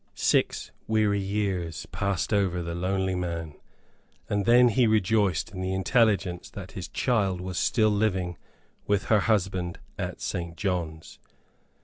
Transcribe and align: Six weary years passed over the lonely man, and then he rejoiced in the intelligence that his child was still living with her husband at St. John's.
Six 0.15 0.71
weary 0.87 1.19
years 1.21 1.85
passed 1.91 2.33
over 2.33 2.63
the 2.63 2.73
lonely 2.73 3.13
man, 3.13 3.53
and 4.27 4.47
then 4.47 4.69
he 4.69 4.87
rejoiced 4.87 5.51
in 5.51 5.61
the 5.61 5.75
intelligence 5.75 6.49
that 6.49 6.71
his 6.71 6.87
child 6.87 7.39
was 7.39 7.59
still 7.59 7.91
living 7.91 8.35
with 8.87 9.05
her 9.13 9.19
husband 9.19 9.77
at 9.99 10.19
St. 10.19 10.57
John's. 10.57 11.19